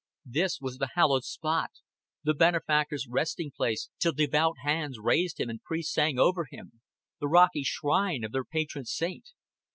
This 0.25 0.59
was 0.59 0.79
the 0.79 0.89
hallowed 0.95 1.23
spot, 1.23 1.69
the 2.23 2.33
benefactor's 2.33 3.05
resting 3.07 3.51
place 3.55 3.91
till 3.99 4.13
devout 4.13 4.55
hands 4.63 4.97
raised 4.97 5.39
him 5.39 5.47
and 5.51 5.61
priests 5.61 5.93
sang 5.93 6.17
over 6.17 6.45
him, 6.49 6.81
the 7.19 7.27
rocky 7.27 7.61
shrine 7.63 8.23
of 8.23 8.31
their 8.31 8.43
patron 8.45 8.85
saint. 8.85 9.29